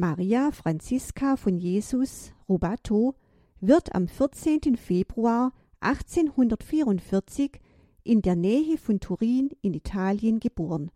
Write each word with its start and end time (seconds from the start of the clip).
Maria 0.00 0.50
Franziska 0.50 1.36
von 1.36 1.58
Jesus 1.58 2.32
Rubato 2.48 3.16
wird 3.60 3.94
am 3.94 4.08
14. 4.08 4.78
Februar 4.78 5.52
1844 5.80 7.60
in 8.02 8.22
der 8.22 8.34
Nähe 8.34 8.78
von 8.78 9.00
Turin 9.00 9.50
in 9.60 9.74
Italien 9.74 10.40
geboren 10.40 10.90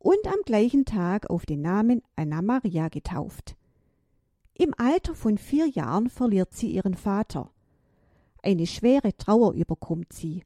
und 0.00 0.26
am 0.26 0.40
gleichen 0.44 0.84
Tag 0.84 1.30
auf 1.30 1.46
den 1.46 1.62
Namen 1.62 2.02
Anna 2.16 2.42
Maria 2.42 2.88
getauft. 2.88 3.54
Im 4.54 4.74
Alter 4.76 5.14
von 5.14 5.38
vier 5.38 5.68
Jahren 5.68 6.10
verliert 6.10 6.52
sie 6.52 6.72
ihren 6.72 6.94
Vater. 6.94 7.52
Eine 8.42 8.66
schwere 8.66 9.16
Trauer 9.16 9.54
überkommt 9.54 10.12
sie. 10.12 10.42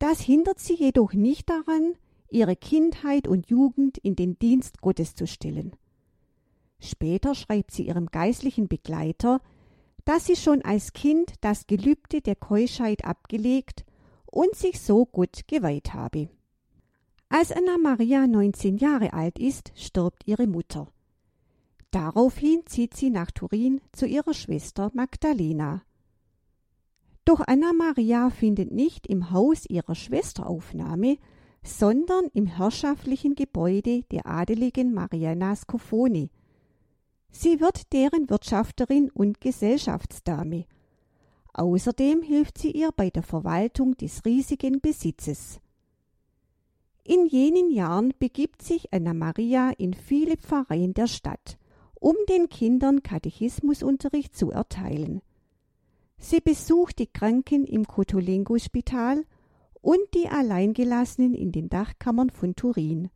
Das 0.00 0.20
hindert 0.20 0.58
sie 0.58 0.74
jedoch 0.74 1.12
nicht 1.12 1.48
daran, 1.48 1.94
ihre 2.28 2.56
Kindheit 2.56 3.28
und 3.28 3.50
Jugend 3.50 3.98
in 3.98 4.16
den 4.16 4.36
Dienst 4.40 4.80
Gottes 4.80 5.14
zu 5.14 5.28
stellen. 5.28 5.76
Später 6.80 7.34
schreibt 7.34 7.72
sie 7.72 7.86
ihrem 7.88 8.06
geistlichen 8.06 8.68
Begleiter, 8.68 9.40
dass 10.04 10.26
sie 10.26 10.36
schon 10.36 10.62
als 10.62 10.92
Kind 10.92 11.34
das 11.40 11.66
Gelübde 11.66 12.20
der 12.20 12.36
Keuschheit 12.36 13.04
abgelegt 13.04 13.84
und 14.26 14.54
sich 14.54 14.80
so 14.80 15.04
Gott 15.06 15.42
geweiht 15.48 15.92
habe. 15.94 16.28
Als 17.28 17.52
Anna 17.52 17.76
Maria 17.76 18.26
19 18.26 18.78
Jahre 18.78 19.12
alt 19.12 19.38
ist, 19.38 19.72
stirbt 19.74 20.22
ihre 20.26 20.46
Mutter. 20.46 20.88
Daraufhin 21.90 22.62
zieht 22.66 22.94
sie 22.94 23.10
nach 23.10 23.30
Turin 23.30 23.80
zu 23.92 24.06
ihrer 24.06 24.34
Schwester 24.34 24.90
Magdalena. 24.94 25.82
Doch 27.24 27.40
Anna 27.46 27.74
Maria 27.74 28.30
findet 28.30 28.72
nicht 28.72 29.06
im 29.06 29.30
Haus 29.30 29.66
ihrer 29.66 29.94
Schwester 29.94 30.46
Aufnahme, 30.46 31.18
sondern 31.62 32.28
im 32.32 32.46
herrschaftlichen 32.46 33.34
Gebäude 33.34 34.04
der 34.10 34.26
adeligen 34.26 34.94
Mariana 34.94 35.54
Scofoni. 35.54 36.30
Sie 37.30 37.60
wird 37.60 37.92
deren 37.92 38.30
Wirtschafterin 38.30 39.10
und 39.10 39.40
Gesellschaftsdame. 39.40 40.66
Außerdem 41.52 42.22
hilft 42.22 42.58
sie 42.58 42.70
ihr 42.70 42.90
bei 42.92 43.10
der 43.10 43.22
Verwaltung 43.22 43.96
des 43.96 44.24
riesigen 44.24 44.80
Besitzes. 44.80 45.60
In 47.04 47.26
jenen 47.26 47.70
Jahren 47.70 48.12
begibt 48.18 48.62
sich 48.62 48.92
Anna 48.92 49.14
Maria 49.14 49.70
in 49.70 49.94
viele 49.94 50.36
Pfarreien 50.36 50.94
der 50.94 51.06
Stadt, 51.06 51.58
um 51.94 52.14
den 52.28 52.48
Kindern 52.48 53.02
Katechismusunterricht 53.02 54.36
zu 54.36 54.50
erteilen. 54.50 55.22
Sie 56.18 56.40
besucht 56.40 56.98
die 56.98 57.06
Kranken 57.06 57.64
im 57.64 57.86
Cotolengo-Spital 57.86 59.24
und 59.80 60.00
die 60.14 60.28
Alleingelassenen 60.28 61.34
in 61.34 61.52
den 61.52 61.68
Dachkammern 61.68 62.30
von 62.30 62.54
Turin. 62.56 63.08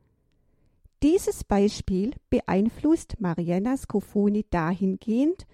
Dieses 1.02 1.42
Beispiel 1.42 2.12
beeinflusst 2.30 3.16
Mariana 3.18 3.76
Scofoni 3.76 4.46
dahingehend, 4.50 5.46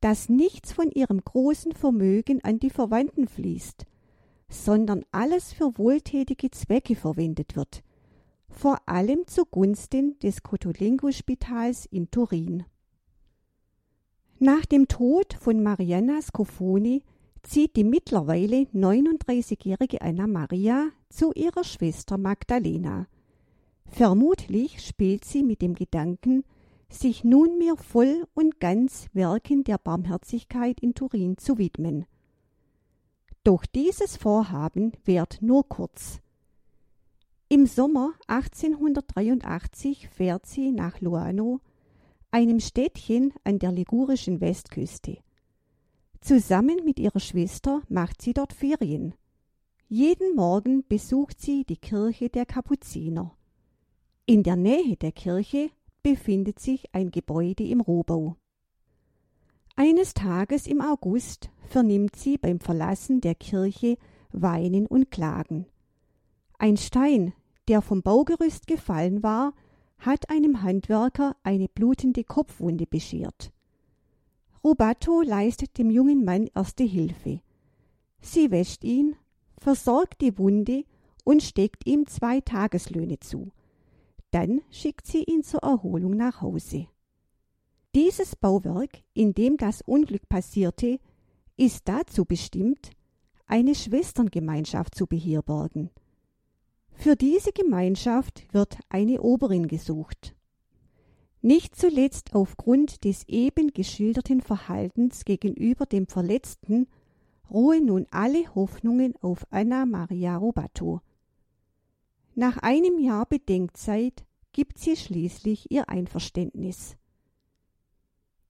dass 0.00 0.28
nichts 0.28 0.72
von 0.72 0.90
ihrem 0.90 1.20
großen 1.22 1.72
Vermögen 1.72 2.42
an 2.42 2.58
die 2.58 2.70
Verwandten 2.70 3.28
fließt, 3.28 3.86
sondern 4.48 5.04
alles 5.12 5.52
für 5.52 5.78
wohltätige 5.78 6.50
Zwecke 6.50 6.96
verwendet 6.96 7.54
wird, 7.54 7.84
vor 8.48 8.78
allem 8.86 9.28
zugunsten 9.28 10.18
des 10.18 10.42
Cotolengo-Spitals 10.42 11.86
in 11.86 12.10
Turin. 12.10 12.64
Nach 14.40 14.64
dem 14.66 14.88
Tod 14.88 15.34
von 15.34 15.62
Mariana 15.62 16.20
Scofoni 16.20 17.04
zieht 17.44 17.76
die 17.76 17.84
mittlerweile 17.84 18.62
39-jährige 18.74 20.00
Anna 20.00 20.26
Maria 20.26 20.88
zu 21.10 21.32
ihrer 21.34 21.62
Schwester 21.62 22.18
Magdalena. 22.18 23.06
Vermutlich 23.90 24.86
spielt 24.86 25.24
sie 25.24 25.42
mit 25.42 25.62
dem 25.62 25.74
Gedanken, 25.74 26.44
sich 26.88 27.24
nunmehr 27.24 27.76
voll 27.76 28.26
und 28.34 28.60
ganz 28.60 29.08
Werken 29.12 29.64
der 29.64 29.78
Barmherzigkeit 29.78 30.80
in 30.80 30.94
Turin 30.94 31.36
zu 31.38 31.58
widmen. 31.58 32.06
Doch 33.44 33.66
dieses 33.66 34.16
Vorhaben 34.16 34.92
währt 35.04 35.38
nur 35.40 35.68
kurz. 35.68 36.20
Im 37.48 37.66
Sommer 37.66 38.12
1883 38.28 40.08
fährt 40.08 40.46
sie 40.46 40.70
nach 40.70 41.00
Luano, 41.00 41.60
einem 42.30 42.60
Städtchen 42.60 43.32
an 43.42 43.58
der 43.58 43.72
ligurischen 43.72 44.40
Westküste. 44.40 45.18
Zusammen 46.20 46.84
mit 46.84 47.00
ihrer 47.00 47.18
Schwester 47.18 47.82
macht 47.88 48.22
sie 48.22 48.34
dort 48.34 48.52
Ferien. 48.52 49.14
Jeden 49.88 50.36
Morgen 50.36 50.86
besucht 50.86 51.40
sie 51.40 51.64
die 51.64 51.78
Kirche 51.78 52.28
der 52.28 52.46
Kapuziner. 52.46 53.34
In 54.30 54.44
der 54.44 54.54
Nähe 54.54 54.96
der 54.96 55.10
Kirche 55.10 55.70
befindet 56.04 56.60
sich 56.60 56.94
ein 56.94 57.10
Gebäude 57.10 57.64
im 57.64 57.80
Rohbau. 57.80 58.36
Eines 59.74 60.14
Tages 60.14 60.68
im 60.68 60.80
August 60.80 61.50
vernimmt 61.66 62.14
sie 62.14 62.38
beim 62.38 62.60
Verlassen 62.60 63.20
der 63.20 63.34
Kirche 63.34 63.98
Weinen 64.30 64.86
und 64.86 65.10
Klagen. 65.10 65.66
Ein 66.60 66.76
Stein, 66.76 67.32
der 67.66 67.82
vom 67.82 68.02
Baugerüst 68.02 68.68
gefallen 68.68 69.24
war, 69.24 69.52
hat 69.98 70.30
einem 70.30 70.62
Handwerker 70.62 71.34
eine 71.42 71.66
blutende 71.66 72.22
Kopfwunde 72.22 72.86
beschert. 72.86 73.50
Rubato 74.62 75.22
leistet 75.22 75.76
dem 75.76 75.90
jungen 75.90 76.24
Mann 76.24 76.48
erste 76.54 76.84
Hilfe. 76.84 77.40
Sie 78.20 78.52
wäscht 78.52 78.84
ihn, 78.84 79.16
versorgt 79.58 80.20
die 80.20 80.38
Wunde 80.38 80.84
und 81.24 81.42
steckt 81.42 81.84
ihm 81.84 82.06
zwei 82.06 82.40
Tageslöhne 82.40 83.18
zu. 83.18 83.50
Dann 84.30 84.62
schickt 84.70 85.06
sie 85.06 85.24
ihn 85.24 85.42
zur 85.42 85.62
Erholung 85.62 86.16
nach 86.16 86.40
Hause. 86.40 86.86
Dieses 87.94 88.36
Bauwerk, 88.36 89.02
in 89.14 89.34
dem 89.34 89.56
das 89.56 89.82
Unglück 89.82 90.28
passierte, 90.28 91.00
ist 91.56 91.88
dazu 91.88 92.24
bestimmt, 92.24 92.90
eine 93.46 93.74
Schwesterngemeinschaft 93.74 94.94
zu 94.94 95.06
beherbergen. 95.06 95.90
Für 96.92 97.16
diese 97.16 97.50
Gemeinschaft 97.52 98.46
wird 98.52 98.78
eine 98.88 99.22
Oberin 99.22 99.66
gesucht. 99.66 100.36
Nicht 101.42 101.74
zuletzt 101.74 102.34
aufgrund 102.34 103.04
des 103.04 103.26
eben 103.26 103.72
geschilderten 103.72 104.42
Verhaltens 104.42 105.24
gegenüber 105.24 105.86
dem 105.86 106.06
Verletzten 106.06 106.86
ruhen 107.50 107.86
nun 107.86 108.06
alle 108.10 108.54
Hoffnungen 108.54 109.14
auf 109.22 109.46
Anna 109.50 109.86
Maria 109.86 110.36
Robato. 110.36 111.00
Nach 112.34 112.58
einem 112.58 112.98
Jahr 112.98 113.26
Bedenkzeit 113.26 114.24
gibt 114.52 114.78
sie 114.78 114.96
schließlich 114.96 115.70
ihr 115.70 115.88
Einverständnis. 115.88 116.96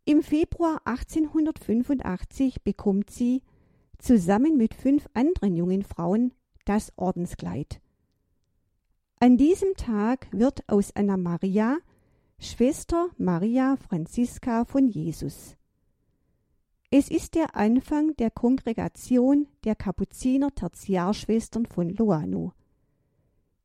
Im 0.05 0.23
Februar 0.23 0.81
1885 0.85 2.63
bekommt 2.63 3.11
sie, 3.11 3.43
zusammen 3.99 4.57
mit 4.57 4.75
fünf 4.75 5.07
anderen 5.15 5.55
jungen 5.55 5.83
Frauen, 5.83 6.33
das 6.65 6.93
Ordenskleid. 6.97 7.81
An 9.21 9.37
diesem 9.37 9.75
Tag 9.75 10.29
wird 10.33 10.69
aus 10.69 10.95
Anna 10.97 11.17
Maria 11.17 11.79
Schwester 12.39 13.11
Maria 13.19 13.77
Franziska 13.77 14.65
von 14.65 14.89
Jesus. 14.89 15.57
Es 16.91 17.11
ist 17.11 17.35
der 17.35 17.55
Anfang 17.55 18.17
der 18.17 18.31
Kongregation 18.31 19.47
der 19.65 19.77
Kapuziner 19.77 20.55
Tertiarschwestern 20.55 21.67
von 21.67 21.91
Loano. 21.91 22.55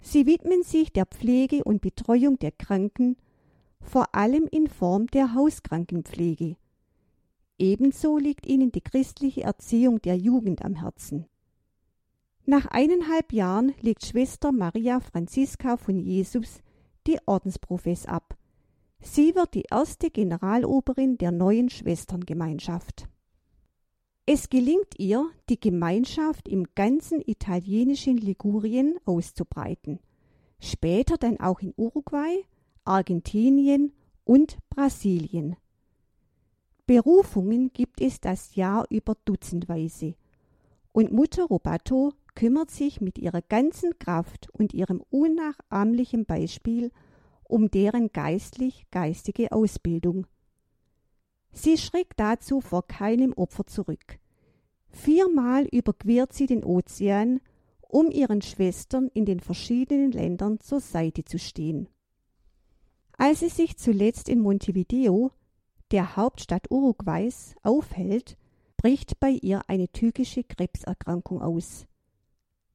Sie 0.08 0.28
widmen 0.28 0.62
sich 0.62 0.94
der 0.94 1.08
Pflege 1.08 1.64
und 1.64 1.82
Betreuung 1.82 2.38
der 2.38 2.52
Kranken, 2.52 3.18
vor 3.82 4.14
allem 4.14 4.48
in 4.52 4.68
Form 4.68 5.08
der 5.08 5.34
Hauskrankenpflege. 5.34 6.58
Ebenso 7.58 8.20
liegt 8.20 8.46
ihnen 8.46 8.72
die 8.72 8.82
christliche 8.82 9.42
Erziehung 9.42 10.00
der 10.04 10.16
Jugend 10.16 10.64
am 10.64 10.76
Herzen. 10.76 11.26
Nach 12.46 12.68
eineinhalb 12.68 13.34
Jahren 13.34 13.74
legt 13.82 14.06
Schwester 14.06 14.52
Maria 14.52 15.00
Franziska 15.00 15.76
von 15.76 15.98
Jesus 15.98 16.60
die 17.08 17.18
Ordensprofess 17.26 18.06
ab. 18.06 18.38
Sie 19.00 19.34
wird 19.34 19.56
die 19.56 19.66
erste 19.72 20.12
Generaloberin 20.12 21.18
der 21.18 21.31
neuen 21.31 21.72
Schwesterngemeinschaft. 21.72 23.08
Es 24.27 24.50
gelingt 24.50 24.98
ihr, 24.98 25.30
die 25.50 25.60
Gemeinschaft 25.60 26.48
im 26.48 26.66
ganzen 26.74 27.22
italienischen 27.24 28.18
Ligurien 28.18 28.98
auszubreiten, 29.06 30.00
später 30.60 31.18
dann 31.18 31.39
auch 31.39 31.60
in 31.60 31.75
Uruguay, 31.77 32.44
Argentinien 32.86 33.94
und 34.24 34.57
Brasilien. 34.72 35.57
Berufungen 36.88 37.72
gibt 37.72 38.01
es 38.01 38.19
das 38.19 38.56
Jahr 38.56 38.86
über 38.89 39.16
dutzendweise, 39.25 40.16
und 40.92 41.12
Mutter 41.12 41.44
Robato 41.44 42.13
kümmert 42.33 42.72
sich 42.72 43.01
mit 43.01 43.19
ihrer 43.19 43.44
ganzen 43.44 44.00
Kraft 44.00 44.50
und 44.51 44.74
ihrem 44.74 45.04
unnachahmlichen 45.12 46.25
Beispiel 46.25 46.92
um 47.44 47.69
deren 47.69 48.12
geistlich-geistige 48.12 49.51
Ausbildung. 49.51 50.25
Sie 51.56 51.78
schreckt 51.78 52.19
dazu 52.19 52.60
vor 52.60 52.86
keinem 52.86 53.31
Opfer 53.34 53.66
zurück. 53.66 54.19
Viermal 54.90 55.66
überquert 55.72 56.34
sie 56.34 56.48
den 56.48 56.66
Ozean, 56.66 57.40
um 57.81 58.12
ihren 58.12 58.42
Schwestern 58.42 59.07
in 59.13 59.25
den 59.25 59.40
verschiedenen 59.40 60.12
Ländern 60.12 60.60
zur 60.60 60.81
Seite 60.81 61.24
zu 61.24 61.40
stehen. 61.40 61.88
Als 63.18 63.40
sie 63.40 63.50
sich 63.50 63.78
zuletzt 63.78 64.28
in 64.28 64.42
Montevideo, 64.42 65.31
der 65.92 66.18
Hauptstadt 66.18 66.69
Uruguays, 66.69 67.56
aufhält, 67.63 68.38
bricht 68.75 69.18
bei 69.22 69.30
ihr 69.30 69.62
eine 69.69 69.88
tückische 69.88 70.44
Krebserkrankung 70.44 71.42
aus. 71.42 71.86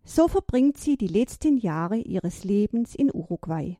So 0.05 0.26
verbringt 0.26 0.79
sie 0.79 0.97
die 0.97 1.06
letzten 1.06 1.59
Jahre 1.59 1.99
ihres 1.99 2.44
Lebens 2.44 2.94
in 2.94 3.12
Uruguay. 3.12 3.79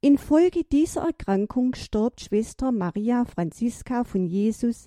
Infolge 0.00 0.62
dieser 0.62 1.06
Erkrankung 1.06 1.74
stirbt 1.74 2.20
Schwester 2.20 2.70
Maria 2.70 3.24
Franziska 3.24 4.04
von 4.04 4.28
Jesus 4.28 4.86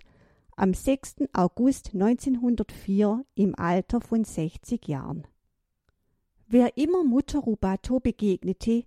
am 0.56 0.74
6. 0.74 1.16
August 1.34 1.90
1904 1.94 3.26
im 3.36 3.54
Alter 3.56 4.00
von 4.00 4.24
60 4.24 4.88
Jahren. 4.88 5.28
Wer 6.48 6.78
immer 6.78 7.04
Mutter 7.04 7.40
Rubato 7.40 8.00
begegnete, 8.00 8.86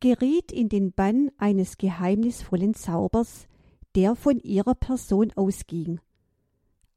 geriet 0.00 0.50
in 0.50 0.68
den 0.68 0.90
Bann 0.90 1.30
eines 1.38 1.78
geheimnisvollen 1.78 2.74
Zaubers, 2.74 3.46
der 3.94 4.16
von 4.16 4.40
ihrer 4.40 4.74
Person 4.74 5.30
ausging. 5.36 6.00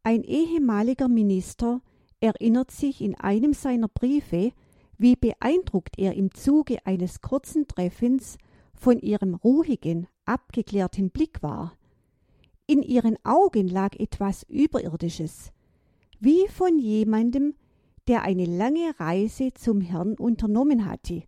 Ein 0.02 0.24
ehemaliger 0.24 1.10
Minister 1.10 1.82
erinnert 2.22 2.72
sich 2.72 3.02
in 3.02 3.14
einem 3.14 3.54
seiner 3.54 3.88
Briefe, 3.88 4.52
wie 4.98 5.16
beeindruckt 5.16 6.00
er 6.00 6.16
im 6.16 6.34
Zuge 6.34 6.84
eines 6.88 7.22
kurzen 7.22 7.68
Treffens 7.68 8.40
von 8.76 9.00
ihrem 9.00 9.36
ruhigen, 9.36 10.08
abgeklärten 10.26 11.10
Blick 11.10 11.42
war. 11.42 11.78
In 12.66 12.82
ihren 12.82 13.18
Augen 13.24 13.68
lag 13.68 13.96
etwas 14.00 14.44
Überirdisches, 14.44 15.52
wie 16.20 16.48
von 16.48 16.80
jemandem, 16.80 17.56
der 18.08 18.24
eine 18.24 18.46
lange 18.46 19.00
Reise 19.00 19.54
zum 19.54 19.82
Herrn 19.82 20.16
unternommen 20.16 20.86
hatte. 20.86 21.24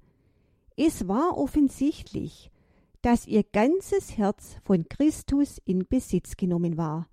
Es 0.78 1.08
war 1.08 1.38
offensichtlich, 1.38 2.52
dass 3.02 3.28
ihr 3.28 3.44
ganzes 3.44 4.18
Herz 4.18 4.58
von 4.64 4.88
Christus 4.90 5.60
in 5.64 5.88
Besitz 5.88 6.38
genommen 6.38 6.78
war. 6.78 7.08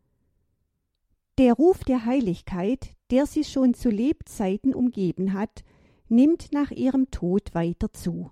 Der 1.39 1.55
Ruf 1.55 1.85
der 1.85 2.05
Heiligkeit, 2.05 2.95
der 3.11 3.27
sie 3.27 3.45
schon 3.45 3.75
zu 3.75 3.91
Lebzeiten 3.91 4.75
umgeben 4.75 5.33
hat, 5.33 5.65
nimmt 6.09 6.53
nach 6.53 6.71
ihrem 6.71 7.11
Tod 7.11 7.55
weiter 7.55 7.93
zu. 7.93 8.31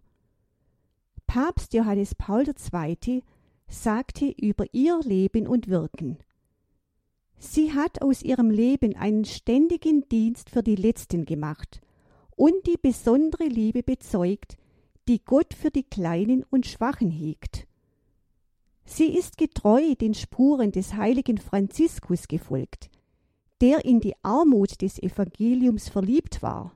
Papst 1.32 1.74
Johannes 1.74 2.16
Paul 2.16 2.42
II. 2.42 3.22
sagte 3.68 4.34
über 4.36 4.64
ihr 4.72 4.98
Leben 5.04 5.46
und 5.46 5.68
Wirken 5.68 6.18
Sie 7.38 7.72
hat 7.72 8.02
aus 8.02 8.22
ihrem 8.22 8.50
Leben 8.50 8.96
einen 8.96 9.24
ständigen 9.24 10.08
Dienst 10.08 10.50
für 10.50 10.64
die 10.64 10.74
Letzten 10.74 11.26
gemacht 11.26 11.82
und 12.34 12.66
die 12.66 12.76
besondere 12.82 13.44
Liebe 13.44 13.84
bezeugt, 13.84 14.56
die 15.06 15.24
Gott 15.24 15.54
für 15.54 15.70
die 15.70 15.84
Kleinen 15.84 16.42
und 16.50 16.66
Schwachen 16.66 17.12
hegt. 17.12 17.68
Sie 18.84 19.16
ist 19.16 19.38
getreu 19.38 19.94
den 19.94 20.14
Spuren 20.14 20.72
des 20.72 20.94
heiligen 20.94 21.38
Franziskus 21.38 22.26
gefolgt, 22.26 22.90
der 23.60 23.84
in 23.84 24.00
die 24.00 24.16
Armut 24.24 24.82
des 24.82 25.00
Evangeliums 25.00 25.90
verliebt 25.90 26.42
war. 26.42 26.74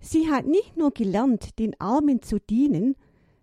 Sie 0.00 0.28
hat 0.28 0.46
nicht 0.46 0.76
nur 0.76 0.90
gelernt, 0.90 1.60
den 1.60 1.80
Armen 1.80 2.22
zu 2.22 2.40
dienen, 2.40 2.96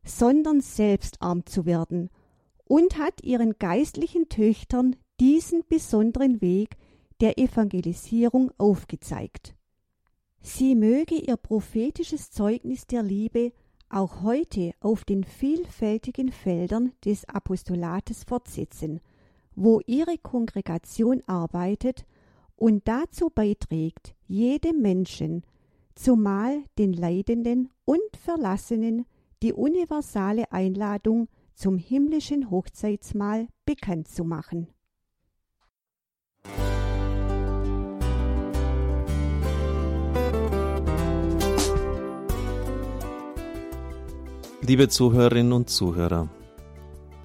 sondern 0.05 0.61
selbst 0.61 1.21
arm 1.21 1.45
zu 1.45 1.65
werden 1.65 2.09
und 2.63 2.97
hat 2.97 3.23
ihren 3.23 3.57
geistlichen 3.59 4.29
Töchtern 4.29 4.95
diesen 5.19 5.63
besonderen 5.67 6.41
Weg 6.41 6.77
der 7.21 7.37
Evangelisierung 7.37 8.51
aufgezeigt. 8.57 9.55
Sie 10.41 10.75
möge 10.75 11.15
ihr 11.15 11.37
prophetisches 11.37 12.29
Zeugnis 12.29 12.85
der 12.85 13.01
Liebe 13.01 13.51
auch 13.89 14.21
heute 14.21 14.73
auf 14.79 15.05
den 15.05 15.23
vielfältigen 15.23 16.31
Feldern 16.31 16.91
des 17.03 17.27
Apostolates 17.29 18.23
fortsetzen, 18.23 18.99
wo 19.55 19.79
ihre 19.85 20.17
Kongregation 20.17 21.23
arbeitet 21.27 22.05
und 22.55 22.87
dazu 22.87 23.29
beiträgt, 23.33 24.15
jedem 24.27 24.81
Menschen, 24.81 25.43
zumal 25.95 26.63
den 26.77 26.93
Leidenden 26.93 27.69
und 27.85 28.17
Verlassenen, 28.19 29.05
die 29.45 29.53
universale 29.53 30.51
Einladung 30.51 31.27
zum 31.53 31.77
himmlischen 31.77 32.49
Hochzeitsmahl 32.49 33.47
bekannt 33.63 34.07
zu 34.07 34.23
machen. 34.23 34.69
Liebe 44.61 44.89
Zuhörerinnen 44.89 45.53
und 45.53 45.69
Zuhörer, 45.69 46.27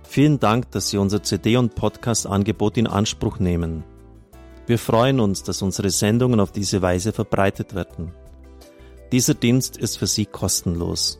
vielen 0.02 0.38
Dank, 0.38 0.70
dass 0.72 0.90
Sie 0.90 0.99
unser 0.99 1.22
CD- 1.22 1.56
und 1.56 1.75
Podcast-Angebot 1.75 2.76
in 2.76 2.87
Anspruch 2.87 3.38
nehmen. 3.38 3.82
Wir 4.67 4.78
freuen 4.78 5.20
uns, 5.20 5.43
dass 5.43 5.62
unsere 5.62 5.88
Sendungen 5.88 6.38
auf 6.38 6.52
diese 6.52 6.82
Weise 6.82 7.12
verbreitet 7.12 7.75
werden. 7.75 8.12
Dieser 9.11 9.32
Dienst 9.32 9.78
ist 9.78 9.96
für 9.96 10.06
Sie 10.06 10.26
kostenlos. 10.26 11.19